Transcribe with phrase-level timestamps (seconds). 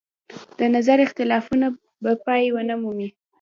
[0.59, 1.67] د نظر اختلافونه
[2.03, 3.09] به پای ونه مومي.